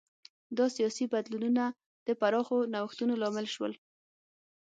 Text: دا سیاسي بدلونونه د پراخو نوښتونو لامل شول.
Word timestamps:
دا 0.57 0.65
سیاسي 0.75 1.05
بدلونونه 1.13 1.63
د 2.07 2.09
پراخو 2.19 2.57
نوښتونو 2.73 3.13
لامل 3.21 3.47
شول. 3.53 3.73